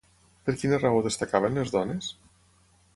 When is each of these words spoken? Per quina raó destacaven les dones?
Per 0.47 0.55
quina 0.61 0.79
raó 0.79 1.03
destacaven 1.09 1.61
les 1.63 1.77
dones? 1.79 2.13